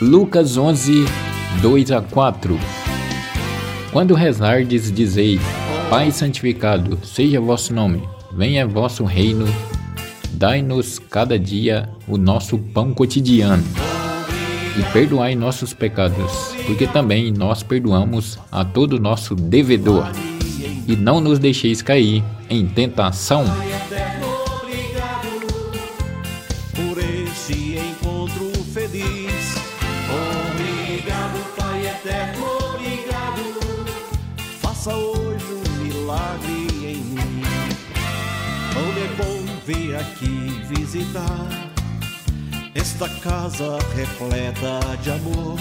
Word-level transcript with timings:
Lucas 0.00 0.58
11, 0.58 1.06
2 1.62 1.90
a 1.90 2.02
4 2.02 2.60
Quando 3.90 4.12
rezardes, 4.12 4.92
dizei: 4.92 5.40
Pai 5.88 6.10
santificado, 6.10 6.98
seja 7.02 7.40
vosso 7.40 7.72
nome, 7.72 8.02
venha 8.30 8.66
vosso 8.66 9.04
reino, 9.04 9.46
dai-nos 10.32 10.98
cada 10.98 11.38
dia 11.38 11.88
o 12.06 12.18
nosso 12.18 12.58
pão 12.58 12.92
cotidiano. 12.92 13.64
E 14.78 14.92
perdoai 14.92 15.34
nossos 15.34 15.72
pecados, 15.72 16.54
porque 16.66 16.86
também 16.86 17.32
nós 17.32 17.62
perdoamos 17.62 18.38
a 18.52 18.66
todo 18.66 19.00
nosso 19.00 19.34
devedor. 19.34 20.04
E 20.86 20.94
não 20.94 21.22
nos 21.22 21.38
deixeis 21.38 21.80
cair 21.80 22.22
em 22.50 22.66
tentação 22.66 23.46
por 26.74 26.98
este 26.98 27.78
encontro 27.78 28.52
feliz. 28.74 29.75
Obrigado, 30.08 31.56
Pai 31.56 31.86
eterno, 31.86 32.46
obrigado. 32.74 33.86
Faça 34.60 34.94
hoje 34.94 35.44
um 35.52 35.82
milagre 35.82 36.68
em 36.82 36.96
mim. 36.96 37.42
Como 38.72 38.98
é 38.98 39.08
bom 39.16 39.60
vir 39.66 39.96
aqui 39.96 40.62
visitar 40.68 41.48
esta 42.74 43.08
casa 43.20 43.78
repleta 43.94 44.80
de 45.02 45.10
amor. 45.10 45.58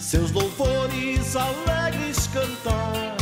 Seus 0.00 0.30
louvores 0.30 1.36
alegres 1.36 2.28
cantar 2.28 3.16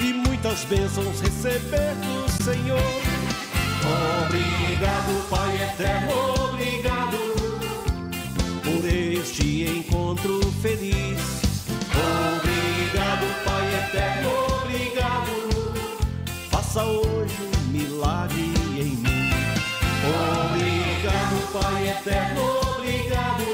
e 0.00 0.12
muitas 0.12 0.64
bênçãos 0.64 1.20
receber 1.20 1.94
do 1.94 2.44
Senhor. 2.44 2.80
Obrigado, 4.24 5.28
Pai 5.30 5.54
eterno, 5.62 6.09
feliz. 10.60 11.40
Obrigado, 11.90 13.26
Pai 13.44 13.74
eterno, 13.82 14.30
obrigado. 14.62 15.34
Faça 16.50 16.84
hoje 16.84 17.34
um 17.42 17.68
milagre 17.72 18.52
em 18.76 18.96
mim. 18.96 19.30
Obrigado, 20.04 21.52
Pai 21.52 21.88
eterno, 21.88 22.42
obrigado 22.76 23.46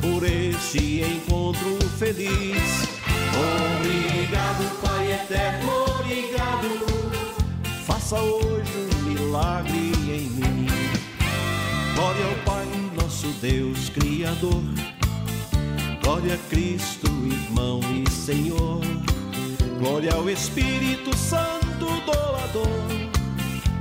por 0.00 0.24
este 0.24 1.02
encontro 1.02 1.78
feliz. 1.98 2.88
Obrigado, 3.32 4.80
Pai 4.80 5.12
eterno, 5.12 5.84
obrigado. 5.84 6.70
Faça 7.86 8.20
hoje 8.20 8.72
um 8.76 9.02
milagre 9.04 9.92
em 10.08 10.30
mim. 10.30 10.66
Glória 11.94 12.26
ao 12.26 12.34
Pai, 12.44 12.66
nosso 12.96 13.28
Deus 13.40 13.88
Criador. 13.90 14.89
Glória 16.10 16.34
a 16.34 16.38
Cristo, 16.48 17.06
irmão 17.24 17.78
e 17.94 18.10
Senhor. 18.10 18.80
Glória 19.78 20.12
ao 20.12 20.28
Espírito 20.28 21.16
Santo 21.16 21.86
doador. 22.04 22.66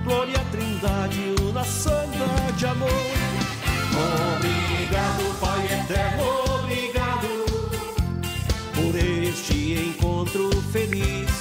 Glória 0.03 0.39
à 0.39 0.43
Trindade, 0.51 1.33
una 1.41 1.63
santa 1.63 2.51
de 2.55 2.67
amor. 2.67 2.87
Obrigado, 4.35 5.39
Pai 5.39 5.65
eterno, 5.65 6.23
obrigado 6.61 7.29
por 8.75 8.95
este 8.95 9.87
encontro 9.87 10.51
feliz. 10.71 11.31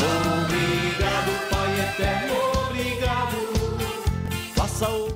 Obrigado, 0.00 1.50
Pai 1.50 1.80
eterno, 1.80 2.34
obrigado. 2.66 3.36
Faça 4.54 4.88
o 4.88 5.12